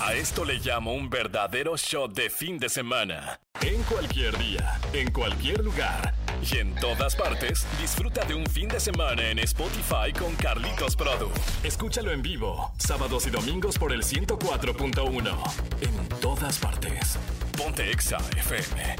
[0.00, 3.40] A esto le llamo un verdadero shot de fin de semana.
[3.60, 8.80] En cualquier día, en cualquier lugar y en todas partes, disfruta de un fin de
[8.80, 11.30] semana en Spotify con Carlitos Produ.
[11.62, 15.36] Escúchalo en vivo, sábados y domingos por el 104.1.
[15.80, 17.18] En todas partes.
[17.56, 18.96] Ponte Exa FM.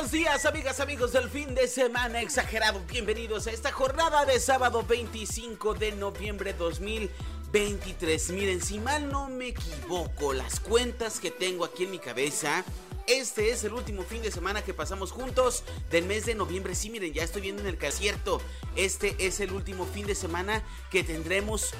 [0.00, 2.80] Buenos días, amigas, amigos del fin de semana exagerado.
[2.90, 8.30] Bienvenidos a esta jornada de sábado 25 de noviembre 2023.
[8.30, 12.64] Miren, si mal no me equivoco, las cuentas que tengo aquí en mi cabeza
[13.10, 16.76] este es el último fin de semana que pasamos juntos del mes de noviembre.
[16.76, 18.40] Sí, miren, ya estoy viendo en el concierto.
[18.76, 21.70] Este es el último fin de semana que tendremos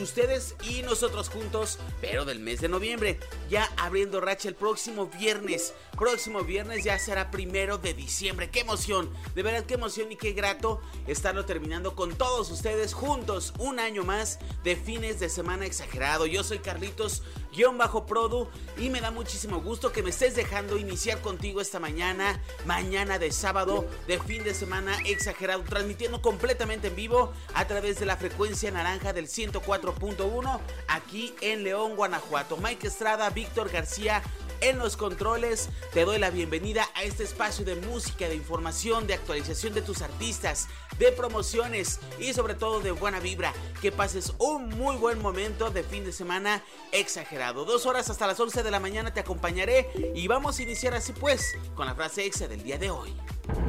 [0.00, 3.20] ustedes y nosotros juntos, pero del mes de noviembre.
[3.50, 5.74] Ya abriendo racha el próximo viernes.
[5.96, 8.48] Próximo viernes ya será primero de diciembre.
[8.50, 9.12] ¡Qué emoción!
[9.34, 13.52] De verdad, qué emoción y qué grato estarlo terminando con todos ustedes juntos.
[13.58, 16.24] Un año más de fines de semana exagerado.
[16.24, 20.77] Yo soy Carlitos guion bajo Produ y me da muchísimo gusto que me estés dejando
[20.78, 26.96] iniciar contigo esta mañana, mañana de sábado de fin de semana exagerado, transmitiendo completamente en
[26.96, 32.56] vivo a través de la frecuencia naranja del 104.1 aquí en León, Guanajuato.
[32.56, 34.22] Mike Estrada, Víctor García,
[34.60, 35.68] en los controles.
[35.92, 40.02] Te doy la bienvenida a este espacio de música, de información, de actualización de tus
[40.02, 43.52] artistas, de promociones y sobre todo de buena vibra.
[43.80, 47.64] Que pases un muy buen momento de fin de semana exagerado.
[47.64, 51.12] Dos horas hasta las 11 de la mañana te acompañaré y vamos a iniciar así
[51.12, 53.14] pues con la frase exa del día de hoy.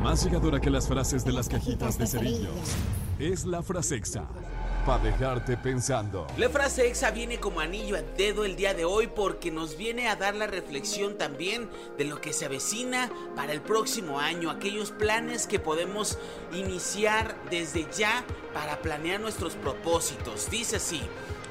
[0.02, 2.54] Más llegadora que las frases de las cajitas de cerillos
[3.20, 4.28] es la frase exa
[4.86, 6.28] para dejarte pensando.
[6.38, 10.08] La frase exa viene como anillo a dedo el día de hoy porque nos viene
[10.08, 14.92] a dar la reflexión también de lo que se avecina para el próximo año, aquellos
[14.92, 16.18] planes que podemos
[16.54, 20.50] iniciar desde ya para planear nuestros propósitos.
[20.50, 21.02] Dice así,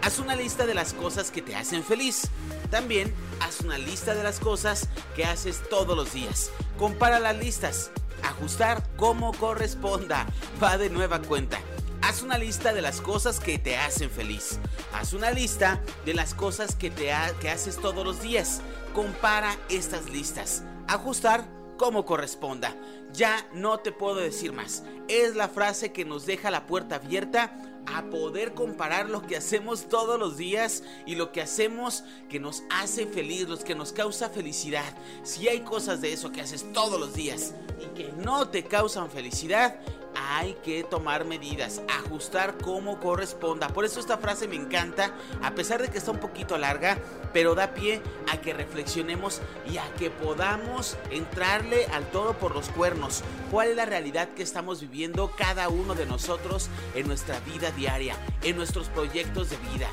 [0.02, 2.28] haz una lista de las cosas que te hacen feliz.
[2.70, 6.50] También haz una lista de las cosas que haces todos los días.
[6.78, 7.90] Compara las listas.
[8.22, 10.26] Ajustar como corresponda.
[10.62, 11.60] Va de nueva cuenta.
[12.02, 14.58] Haz una lista de las cosas que te hacen feliz.
[14.92, 17.10] Haz una lista de las cosas que, te
[17.40, 18.60] que haces todos los días.
[18.94, 20.62] Compara estas listas.
[20.86, 21.44] Ajustar
[21.76, 22.74] como corresponda.
[23.12, 24.84] Ya no te puedo decir más.
[25.08, 27.52] Es la frase que nos deja la puerta abierta
[27.86, 32.62] a poder comparar lo que hacemos todos los días y lo que hacemos que nos
[32.70, 34.94] hace feliz, los que nos causa felicidad.
[35.22, 39.10] Si hay cosas de eso que haces todos los días y que no te causan
[39.10, 39.80] felicidad,
[40.14, 43.68] hay que tomar medidas, ajustar como corresponda.
[43.68, 46.98] Por eso esta frase me encanta, a pesar de que está un poquito larga,
[47.32, 52.68] pero da pie a que reflexionemos y a que podamos entrarle al todo por los
[52.68, 53.22] cuernos.
[53.50, 58.16] ¿Cuál es la realidad que estamos viviendo cada uno de nosotros en nuestra vida diaria,
[58.42, 59.88] en nuestros proyectos de vida?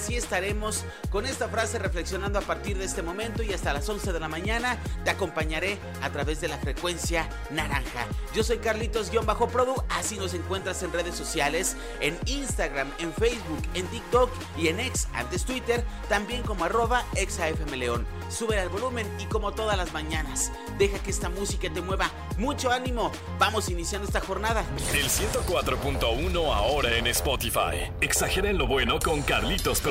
[0.00, 4.14] Así estaremos con esta frase reflexionando a partir de este momento y hasta las 11
[4.14, 8.06] de la mañana te acompañaré a través de la frecuencia naranja.
[8.34, 14.30] Yo soy Carlitos-Produ, así nos encuentras en redes sociales, en Instagram, en Facebook, en TikTok
[14.56, 18.06] y en X, antes Twitter, también como arroba exafmleón.
[18.30, 22.10] Sube al volumen y como todas las mañanas, deja que esta música te mueva.
[22.38, 24.64] Mucho ánimo, vamos iniciando esta jornada.
[24.94, 27.92] El 104.1 ahora en Spotify.
[28.00, 29.82] Exageren lo bueno con Carlitos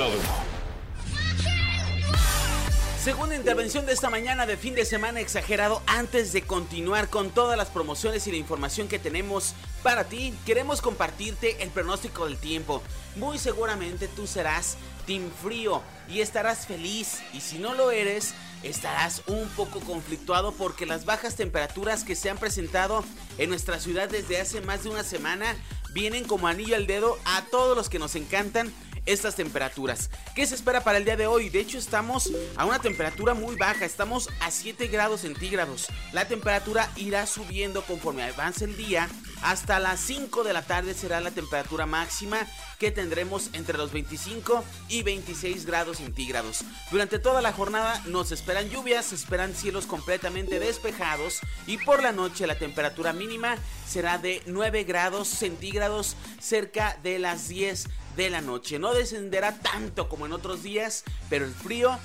[3.03, 5.81] Segunda intervención de esta mañana de fin de semana exagerado.
[5.87, 10.81] Antes de continuar con todas las promociones y la información que tenemos para ti, queremos
[10.81, 12.81] compartirte el pronóstico del tiempo.
[13.17, 17.19] Muy seguramente tú serás team frío y estarás feliz.
[17.33, 18.33] Y si no lo eres,
[18.63, 23.03] estarás un poco conflictuado porque las bajas temperaturas que se han presentado
[23.37, 25.55] en nuestra ciudad desde hace más de una semana
[25.93, 28.71] vienen como anillo al dedo a todos los que nos encantan
[29.05, 30.09] estas temperaturas.
[30.35, 31.49] ¿Qué se espera para el día de hoy?
[31.49, 35.87] De hecho estamos a una temperatura muy baja, estamos a 7 grados centígrados.
[36.13, 39.09] La temperatura irá subiendo conforme avance el día.
[39.41, 42.45] Hasta las 5 de la tarde será la temperatura máxima
[42.77, 46.63] que tendremos entre los 25 y 26 grados centígrados.
[46.91, 52.11] Durante toda la jornada nos esperan lluvias, se esperan cielos completamente despejados y por la
[52.11, 53.57] noche la temperatura mínima
[53.87, 57.87] será de 9 grados centígrados cerca de las 10
[58.23, 58.79] de la noche.
[58.79, 61.97] No descenderá tanto como en otros días, pero el frío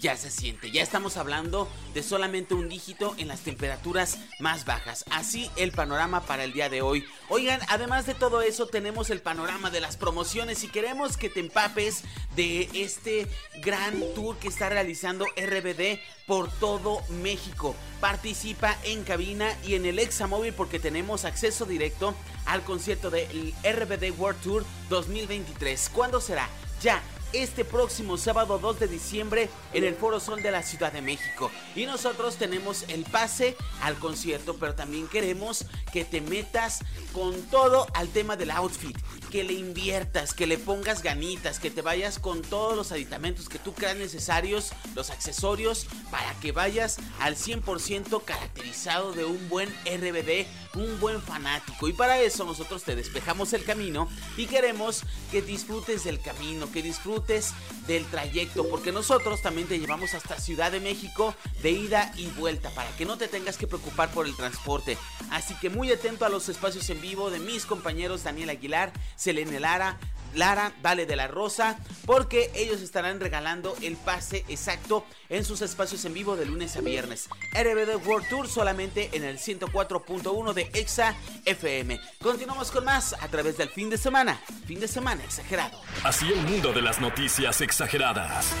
[0.00, 0.70] ya se siente.
[0.70, 5.04] Ya estamos hablando de solamente un dígito en las temperaturas más bajas.
[5.10, 7.04] Así el panorama para el día de hoy.
[7.28, 11.40] Oigan, además de todo eso, tenemos el panorama de las promociones y queremos que te
[11.40, 12.04] empapes
[12.34, 13.26] de este
[13.62, 17.74] gran tour que está realizando RBD por todo México.
[18.00, 22.14] Participa en cabina y en el Examóvil porque tenemos acceso directo
[22.44, 25.90] al concierto del RBD World Tour 2023.
[25.90, 26.48] ¿Cuándo será?
[26.80, 27.02] Ya
[27.42, 31.50] este próximo sábado 2 de diciembre en el Foro Sol de la Ciudad de México.
[31.74, 36.80] Y nosotros tenemos el pase al concierto, pero también queremos que te metas
[37.12, 38.96] con todo al tema del outfit,
[39.36, 43.58] que le inviertas, que le pongas ganitas, que te vayas con todos los aditamentos que
[43.58, 50.46] tú creas necesarios, los accesorios, para que vayas al 100% caracterizado de un buen RBD,
[50.74, 51.86] un buen fanático.
[51.86, 56.82] Y para eso nosotros te despejamos el camino y queremos que disfrutes del camino, que
[56.82, 57.52] disfrutes
[57.86, 62.70] del trayecto, porque nosotros también te llevamos hasta Ciudad de México de ida y vuelta,
[62.70, 64.96] para que no te tengas que preocupar por el transporte.
[65.30, 68.92] Así que muy atento a los espacios en vivo de mis compañeros Daniel Aguilar,
[69.26, 69.98] Selene Lara,
[70.34, 76.04] Lara, Vale de la Rosa, porque ellos estarán regalando el pase exacto en sus espacios
[76.04, 77.28] en vivo de lunes a viernes.
[77.52, 81.98] RBD World Tour solamente en el 104.1 de Exa FM.
[82.22, 84.40] Continuamos con más a través del fin de semana.
[84.64, 85.80] Fin de semana exagerado.
[86.04, 88.54] Así el mundo de las noticias exageradas.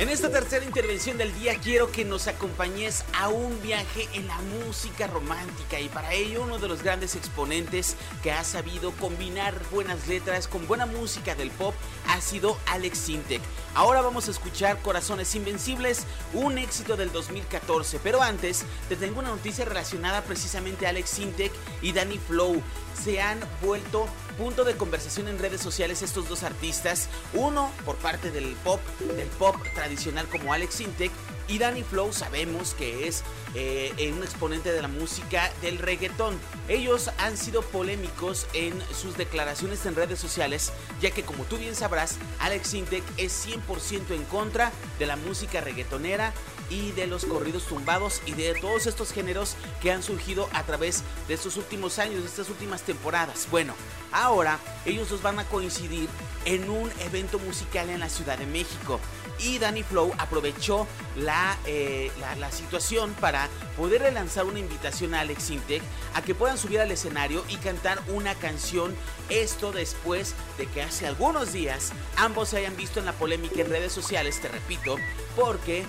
[0.00, 4.38] En esta tercera intervención del día quiero que nos acompañes a un viaje en la
[4.38, 10.08] música romántica y para ello uno de los grandes exponentes que ha sabido combinar buenas
[10.08, 11.74] letras con buena música del pop
[12.08, 13.42] ha sido Alex Sintek.
[13.74, 19.28] Ahora vamos a escuchar Corazones Invencibles, un éxito del 2014, pero antes te tengo una
[19.28, 21.52] noticia relacionada precisamente a Alex Sintek
[21.82, 22.62] y Danny Flow.
[23.04, 28.30] Se han vuelto punto de conversación en redes sociales estos dos artistas, uno por parte
[28.30, 28.80] del pop,
[29.16, 31.12] del pop tradicional como Alex Sintek
[31.50, 33.24] y Danny Flow sabemos que es
[33.54, 36.38] eh, un exponente de la música del reggaetón.
[36.68, 41.74] Ellos han sido polémicos en sus declaraciones en redes sociales, ya que como tú bien
[41.74, 46.32] sabrás, Alex Sintek es 100% en contra de la música reggaetonera
[46.70, 51.02] y de los corridos tumbados y de todos estos géneros que han surgido a través
[51.28, 53.48] de estos últimos años, de estas últimas temporadas.
[53.50, 53.74] Bueno,
[54.12, 56.08] ahora ellos dos van a coincidir
[56.44, 59.00] en un evento musical en la Ciudad de México
[59.42, 60.86] y Danny Flow aprovechó
[61.16, 65.82] la, eh, la, situación para poder lanzar una invitación a Alex Intec
[66.14, 68.94] a que puedan subir al escenario y cantar una canción.
[69.28, 73.70] Esto después de que hace algunos días ambos se hayan visto en la polémica en
[73.70, 74.96] redes sociales, te repito,
[75.36, 75.84] porque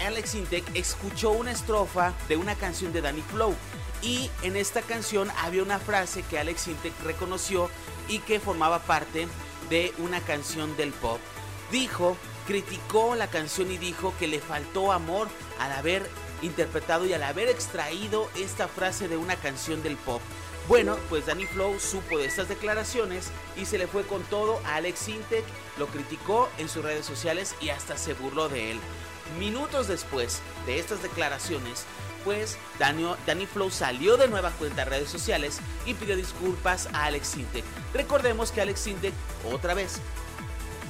[0.00, 3.54] Alex Intec escuchó una estrofa de una canción de Danny Flow.
[4.02, 7.70] Y en esta canción había una frase que Alex Intec reconoció
[8.08, 9.28] y que formaba parte
[9.70, 11.18] de una canción del pop.
[11.70, 16.08] Dijo, criticó la canción y dijo que le faltó amor al haber
[16.42, 20.20] interpretado y al haber extraído esta frase de una canción del pop.
[20.68, 24.76] Bueno, pues Danny Flow supo de estas declaraciones y se le fue con todo a
[24.76, 25.44] Alex Intec,
[25.76, 28.80] lo criticó en sus redes sociales y hasta se burló de él.
[29.38, 31.84] Minutos después de estas declaraciones,
[32.24, 37.28] pues Danny, Flow salió de nueva cuenta a redes sociales y pidió disculpas a Alex
[37.28, 37.64] Sintek.
[37.92, 39.14] Recordemos que Alex Sintek,
[39.52, 40.00] otra vez,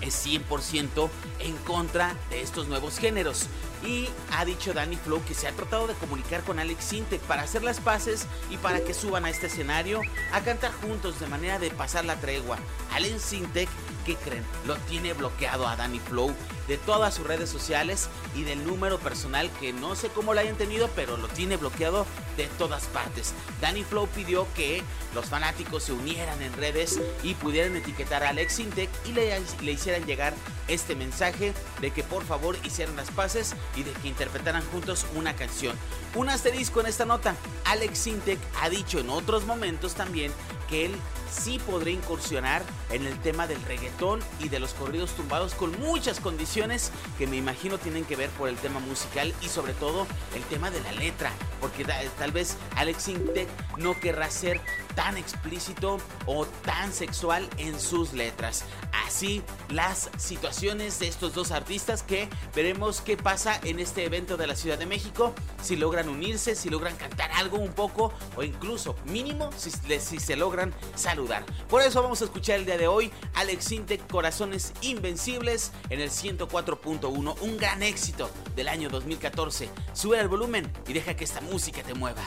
[0.02, 1.08] es 100%
[1.38, 3.46] en contra de estos nuevos géneros.
[3.84, 7.42] Y ha dicho Danny Flow que se ha tratado de comunicar con Alex Sintek para
[7.42, 10.00] hacer las paces y para que suban a este escenario
[10.32, 12.58] a cantar juntos de manera de pasar la tregua.
[12.92, 13.68] Alex Sintek
[14.04, 14.44] ¿qué creen?
[14.66, 16.34] Lo tiene bloqueado a Danny Flow
[16.68, 20.56] de todas sus redes sociales y del número personal que no sé cómo lo hayan
[20.56, 22.06] tenido, pero lo tiene bloqueado
[22.36, 23.34] de todas partes.
[23.60, 24.82] Danny Flow pidió que
[25.14, 29.72] los fanáticos se unieran en redes y pudieran etiquetar a Alex Intec y le, le
[29.72, 30.34] hicieran llegar
[30.68, 35.34] este mensaje de que por favor hicieran las paces y de que interpretaran juntos una
[35.34, 35.76] canción.
[36.14, 37.34] Un asterisco en esta nota.
[37.64, 40.32] Alex Sintek ha dicho en otros momentos también
[40.68, 40.96] que él
[41.32, 46.20] sí podría incursionar en el tema del reggaetón y de los corridos tumbados con muchas
[46.20, 50.42] condiciones que me imagino tienen que ver por el tema musical y sobre todo el
[50.44, 51.84] tema de la letra, porque
[52.18, 53.48] tal vez Alex Intec
[53.78, 54.60] no querrá ser
[54.94, 58.64] tan explícito o tan sexual en sus letras.
[59.06, 64.46] Así las situaciones de estos dos artistas que veremos qué pasa en este evento de
[64.46, 68.96] la Ciudad de México, si logran unirse, si logran cantar algo un poco o incluso
[69.06, 71.21] mínimo si, si se logran saludar.
[71.68, 76.10] Por eso vamos a escuchar el día de hoy Alex Intec Corazones Invencibles en el
[76.10, 79.70] 104.1, un gran éxito del año 2014.
[79.92, 82.22] Sube el volumen y deja que esta música te mueva.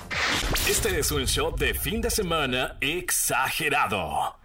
[0.69, 4.37] Este es un show de fin de semana exagerado.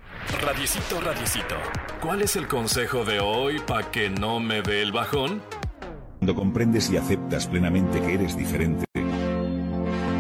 [0.43, 1.57] Radiecito, radiecito.
[2.01, 5.43] ¿Cuál es el consejo de hoy para que no me dé el bajón?
[6.19, 8.85] Cuando comprendes y aceptas plenamente que eres diferente,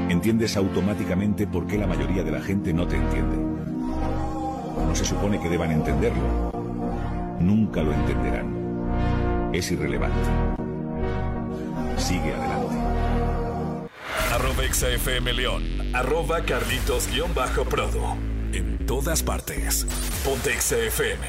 [0.08, 3.59] entiendes automáticamente por qué la mayoría de la gente no te entiende.
[4.90, 6.50] No se supone que deban entenderlo.
[7.38, 9.50] Nunca lo entenderán.
[9.54, 10.18] Es irrelevante.
[11.96, 12.74] Sigue adelante.
[14.34, 15.62] Arroba XFM León.
[15.94, 18.16] Arroba Carlitos-Prodo.
[18.52, 19.86] En todas partes.
[20.24, 21.24] Ponte XFM.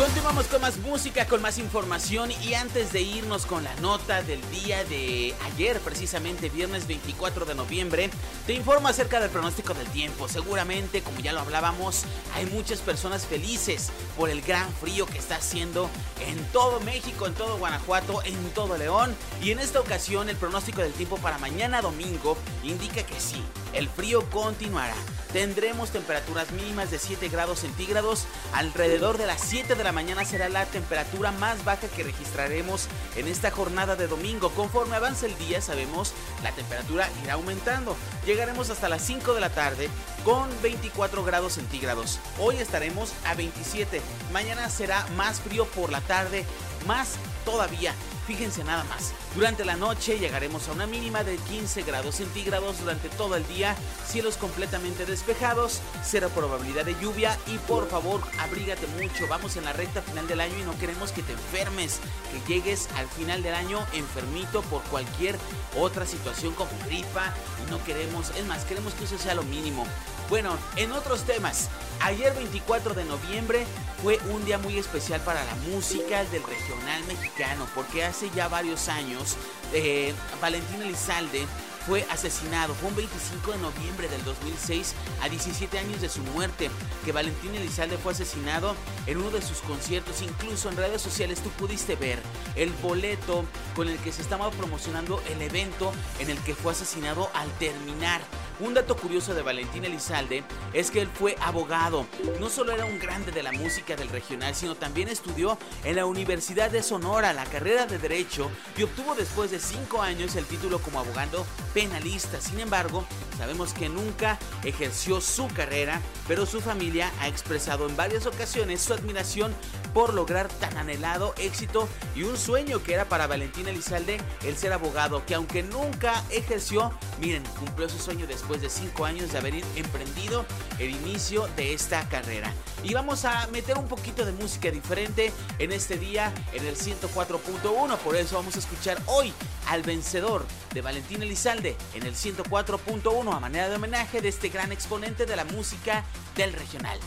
[0.00, 4.40] Continuamos con más música, con más información y antes de irnos con la nota del
[4.50, 8.08] día de ayer, precisamente viernes 24 de noviembre,
[8.46, 10.26] te informo acerca del pronóstico del tiempo.
[10.26, 12.04] Seguramente, como ya lo hablábamos,
[12.34, 15.90] hay muchas personas felices por el gran frío que está haciendo
[16.26, 19.14] en todo México, en todo Guanajuato, en todo León.
[19.42, 23.42] Y en esta ocasión el pronóstico del tiempo para mañana domingo indica que sí,
[23.74, 24.96] el frío continuará.
[25.32, 28.26] Tendremos temperaturas mínimas de 7 grados centígrados.
[28.52, 33.28] Alrededor de las 7 de la mañana será la temperatura más baja que registraremos en
[33.28, 34.50] esta jornada de domingo.
[34.50, 37.96] Conforme avance el día, sabemos, la temperatura irá aumentando.
[38.26, 39.88] Llegaremos hasta las 5 de la tarde
[40.24, 42.18] con 24 grados centígrados.
[42.40, 44.00] Hoy estaremos a 27.
[44.32, 46.44] Mañana será más frío por la tarde,
[46.86, 47.18] más
[47.50, 47.94] todavía.
[48.26, 52.78] Fíjense nada más, durante la noche llegaremos a una mínima de 15 grados centígrados.
[52.80, 53.74] Durante todo el día,
[54.06, 57.36] cielos completamente despejados, cero probabilidad de lluvia.
[57.46, 61.10] Y por favor abrígate mucho, vamos en la recta final del año y no queremos
[61.10, 61.98] que te enfermes,
[62.30, 65.36] que llegues al final del año enfermito por cualquier
[65.76, 67.34] otra situación como gripa.
[67.66, 69.86] Y no queremos, es más, queremos que eso sea lo mínimo.
[70.30, 71.68] Bueno, en otros temas,
[71.98, 73.66] ayer 24 de noviembre
[74.00, 78.88] fue un día muy especial para la música del regional mexicano, porque hace ya varios
[78.88, 79.36] años
[79.72, 81.44] eh, Valentín Elizalde
[81.84, 82.74] fue asesinado.
[82.74, 86.70] Fue un 25 de noviembre del 2006, a 17 años de su muerte,
[87.04, 90.22] que Valentín Elizalde fue asesinado en uno de sus conciertos.
[90.22, 92.20] Incluso en redes sociales tú pudiste ver
[92.54, 93.44] el boleto
[93.80, 98.20] con el que se estaba promocionando el evento en el que fue asesinado al terminar.
[98.60, 100.44] Un dato curioso de Valentín Elizalde
[100.74, 102.06] es que él fue abogado.
[102.38, 106.04] No solo era un grande de la música del regional, sino también estudió en la
[106.04, 110.78] Universidad de Sonora la carrera de Derecho y obtuvo después de cinco años el título
[110.80, 112.38] como abogado penalista.
[112.38, 113.06] Sin embargo,
[113.38, 118.92] sabemos que nunca ejerció su carrera, pero su familia ha expresado en varias ocasiones su
[118.92, 119.54] admiración
[119.94, 124.72] por lograr tan anhelado éxito y un sueño que era para Valentín Elizalde el ser
[124.72, 129.54] abogado, que aunque nunca ejerció, miren, cumplió su sueño después de cinco años de haber
[129.76, 130.44] emprendido
[130.78, 132.52] el inicio de esta carrera.
[132.82, 137.98] Y vamos a meter un poquito de música diferente en este día en el 104.1,
[137.98, 139.32] por eso vamos a escuchar hoy
[139.68, 144.72] al vencedor de Valentín Elizalde en el 104.1 a manera de homenaje de este gran
[144.72, 146.04] exponente de la música
[146.36, 146.98] del regional.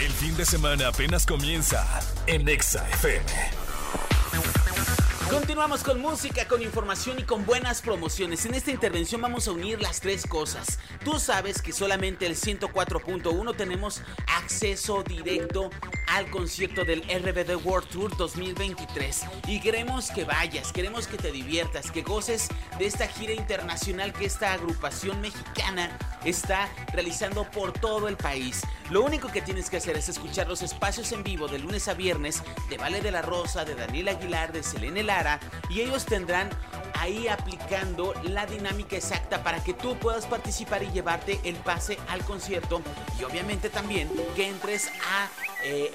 [0.00, 1.84] El fin de semana apenas comienza
[2.26, 3.24] en Exa FM.
[5.30, 8.46] Continuamos con música, con información y con buenas promociones.
[8.46, 10.78] En esta intervención vamos a unir las tres cosas.
[11.04, 15.68] Tú sabes que solamente el 104.1 tenemos acceso directo
[16.08, 21.90] al concierto del RBD World Tour 2023 y queremos que vayas, queremos que te diviertas,
[21.90, 22.48] que goces
[22.78, 28.62] de esta gira internacional que esta agrupación mexicana está realizando por todo el país.
[28.90, 31.94] Lo único que tienes que hacer es escuchar los espacios en vivo de lunes a
[31.94, 36.48] viernes de Vale de la Rosa, de Daniel Aguilar, de Selene Lara y ellos tendrán
[36.98, 42.24] ahí aplicando la dinámica exacta para que tú puedas participar y llevarte el pase al
[42.24, 42.82] concierto.
[43.18, 45.28] Y obviamente también que entres a
[45.64, 45.92] eh,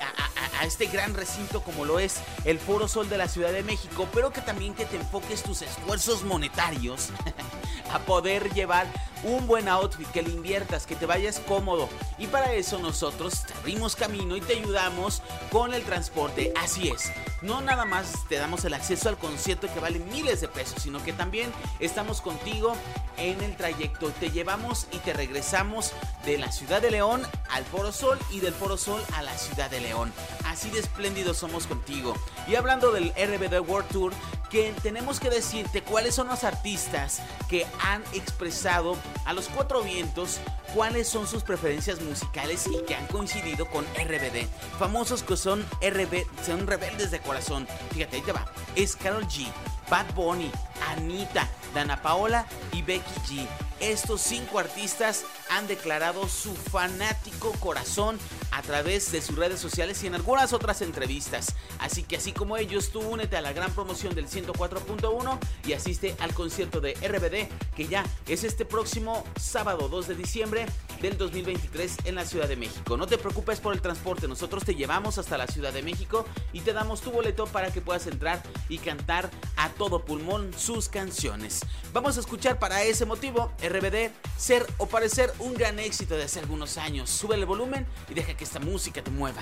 [0.59, 4.07] a, este gran recinto como lo es el Foro Sol de la Ciudad de México,
[4.13, 7.09] pero que también que te enfoques tus esfuerzos monetarios
[7.93, 8.87] a poder llevar
[9.23, 11.89] un buen outfit, que le inviertas, que te vayas cómodo.
[12.17, 16.53] Y para eso nosotros abrimos camino y te ayudamos con el transporte.
[16.61, 17.11] Así es,
[17.41, 21.03] no nada más te damos el acceso al concierto que vale miles de pesos, sino
[21.03, 22.75] que también estamos contigo
[23.17, 24.09] en el trayecto.
[24.11, 25.93] Te llevamos y te regresamos
[26.25, 29.69] de la ciudad de León al Foro Sol y del Foro Sol a la ciudad
[29.69, 30.11] de León.
[30.45, 32.13] Así de espléndidos somos contigo.
[32.47, 34.13] Y hablando del RBD World Tour,
[34.49, 40.39] que tenemos que decirte cuáles son los artistas que han expresado a los cuatro vientos
[40.73, 44.47] cuáles son sus preferencias musicales y que han coincidido con RBD.
[44.79, 47.67] Famosos que son RB, son rebeldes de corazón.
[47.91, 48.45] Fíjate, ahí te va.
[48.75, 49.47] Es Carol G,
[49.89, 50.51] Bad Bunny,
[50.89, 53.47] Anita, Dana Paola y Becky G.
[53.79, 58.17] Estos cinco artistas han declarado su fanático corazón
[58.53, 61.55] a través de sus redes sociales y en algunas otras entrevistas.
[61.79, 66.15] Así que así como ellos, tú únete a la gran promoción del 104.1 y asiste
[66.19, 70.65] al concierto de RBD que ya es este próximo sábado 2 de diciembre
[71.01, 72.95] del 2023 en la Ciudad de México.
[72.95, 76.61] No te preocupes por el transporte, nosotros te llevamos hasta la Ciudad de México y
[76.61, 81.61] te damos tu boleto para que puedas entrar y cantar a todo pulmón sus canciones.
[81.91, 86.39] Vamos a escuchar para ese motivo RBD, ser o parecer un gran éxito de hace
[86.39, 87.09] algunos años.
[87.09, 89.41] Sube el volumen y deja que esta música te mueva.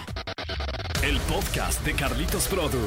[1.04, 2.78] El podcast de Carlitos Produ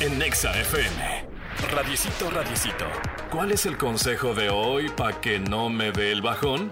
[0.00, 1.26] en Nexa FM.
[1.72, 2.84] Radiecito, radiecito.
[3.32, 6.70] ¿Cuál es el consejo de hoy para que no me dé el bajón?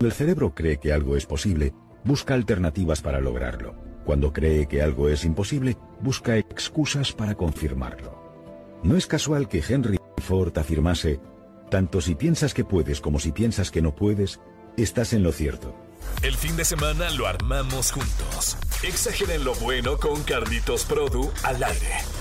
[0.00, 1.74] El cerebro cree que algo es posible,
[2.04, 3.74] busca alternativas para lograrlo.
[4.04, 8.78] Cuando cree que algo es imposible, busca excusas para confirmarlo.
[8.84, 11.18] No es casual que Henry Ford afirmase,
[11.68, 14.40] tanto si piensas que puedes como si piensas que no puedes,
[14.76, 15.85] estás en lo cierto.
[16.22, 18.56] El fin de semana lo armamos juntos.
[18.82, 22.15] Exageren lo bueno con Carlitos Produ al aire.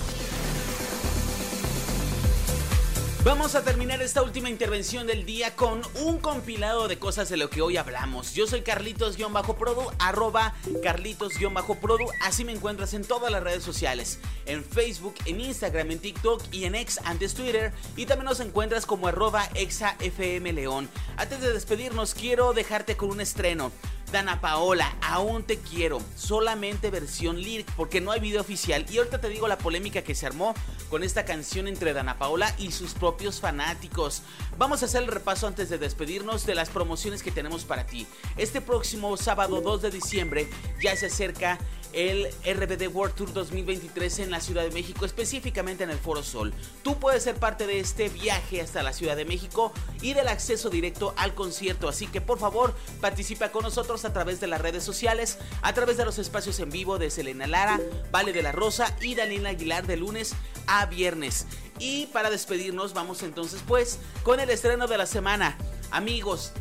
[3.25, 7.49] Vamos a terminar esta última intervención del día con un compilado de cosas de lo
[7.49, 8.35] que hoy hablamos.
[8.35, 10.53] Yo soy Carlitos-Produ, arroba
[10.83, 16.43] Carlitos-Produ, así me encuentras en todas las redes sociales, en Facebook, en Instagram, en TikTok
[16.51, 20.87] y en ex antes Twitter, y también nos encuentras como arroba exafmleón.
[21.17, 23.71] Antes de despedirnos, quiero dejarte con un estreno.
[24.11, 29.19] Dana Paola, aún te quiero, solamente versión lyric porque no hay video oficial y ahorita
[29.19, 30.53] te digo la polémica que se armó
[30.89, 34.21] con esta canción entre Dana Paola y sus propios fanáticos.
[34.57, 38.07] Vamos a hacer el repaso antes de despedirnos de las promociones que tenemos para ti.
[38.37, 40.49] Este próximo sábado 2 de diciembre
[40.81, 41.59] ya se acerca
[41.95, 46.53] el RBD World Tour 2023 en la Ciudad de México, específicamente en el Foro Sol.
[46.83, 49.71] Tú puedes ser parte de este viaje hasta la Ciudad de México
[50.01, 54.41] y del acceso directo al concierto, así que por favor participa con nosotros a través
[54.41, 57.79] de las redes sociales, a través de los espacios en vivo de Selena Lara,
[58.11, 60.35] Vale de la Rosa y Daniela Aguilar de lunes
[60.67, 61.47] a viernes.
[61.79, 65.57] Y para despedirnos vamos entonces pues con el estreno de la semana.
[65.91, 66.51] Amigos,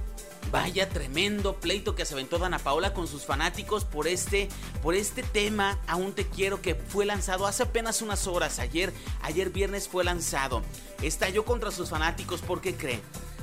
[0.51, 4.49] Vaya tremendo pleito que se aventó Dana Paola con sus fanáticos por este,
[4.83, 8.59] por este tema Aún te quiero que fue lanzado hace apenas unas horas.
[8.59, 10.63] Ayer, ayer viernes fue lanzado.
[11.03, 13.01] Estalló contra sus fanáticos porque cree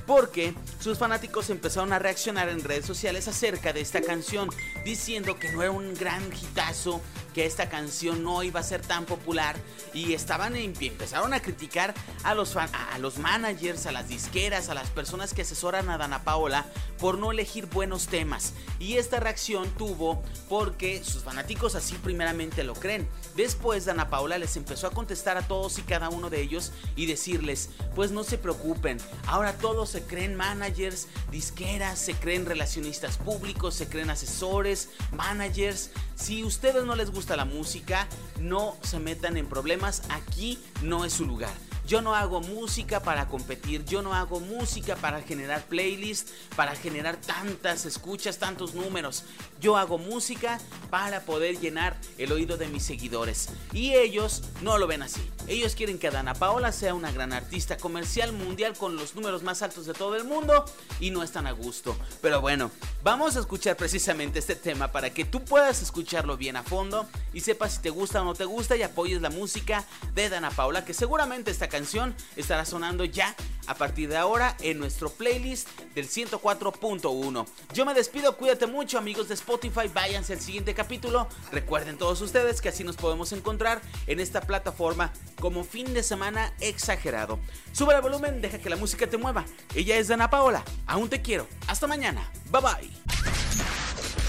[0.08, 4.50] porque sus fanáticos empezaron a reaccionar en redes sociales acerca de esta canción,
[4.84, 7.02] diciendo que no era un gran hitazo,
[7.34, 9.56] que esta canción no iba a ser tan popular
[9.94, 14.90] y estaban empezaron a criticar a los, a los managers, a las disqueras, a las
[14.90, 16.66] personas que asesoran a Dana Paola
[17.00, 18.54] por no elegir buenos temas.
[18.80, 23.08] Y esta reacción tuvo porque sus fanáticos así primeramente lo creen.
[23.36, 27.06] Después Dana Paola les empezó a contestar a todos y cada uno de ellos y
[27.06, 33.76] decirles, pues no se preocupen, ahora todos se creen managers, disqueras, se creen relacionistas públicos,
[33.76, 35.92] se creen asesores, managers.
[36.16, 38.08] Si ustedes no les gusta la música,
[38.40, 41.54] no se metan en problemas, aquí no es su lugar.
[41.92, 47.18] Yo no hago música para competir, yo no hago música para generar playlists, para generar
[47.18, 49.26] tantas escuchas, tantos números.
[49.60, 50.58] Yo hago música
[50.90, 53.50] para poder llenar el oído de mis seguidores.
[53.74, 55.20] Y ellos no lo ven así.
[55.50, 59.62] Ellos quieren que Dana Paola sea una gran artista comercial mundial con los números más
[59.62, 60.64] altos de todo el mundo
[61.02, 61.98] y no están a gusto.
[62.22, 62.72] Pero bueno,
[63.04, 67.42] vamos a escuchar precisamente este tema para que tú puedas escucharlo bien a fondo y
[67.42, 69.84] sepas si te gusta o no te gusta y apoyes la música
[70.16, 74.78] de Dana Paola que seguramente esta canción estará sonando ya a partir de ahora en
[74.78, 77.48] nuestro playlist del 104.1.
[77.74, 81.28] Yo me despido, cuídate mucho amigos de Spotify, váyanse al siguiente capítulo.
[81.52, 86.54] Recuerden todos ustedes que así nos podemos encontrar en esta plataforma como fin de semana
[86.60, 87.40] exagerado.
[87.72, 89.44] Sube el volumen, deja que la música te mueva.
[89.74, 91.48] Ella es Dana Paola, aún te quiero.
[91.66, 92.92] Hasta mañana, bye bye.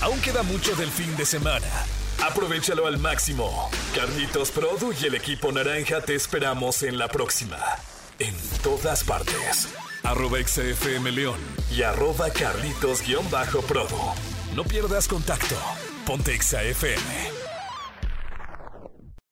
[0.00, 1.66] Aún queda mucho del fin de semana.
[2.22, 3.68] Aprovechalo al máximo.
[3.96, 7.58] Carlitos Produ y el equipo naranja te esperamos en la próxima.
[8.20, 9.68] En todas partes.
[10.04, 11.40] Arroba XFM León
[11.72, 14.14] y arroba Carlitos-Produ.
[14.54, 15.56] No pierdas contacto.
[16.06, 17.41] Ponte XFM.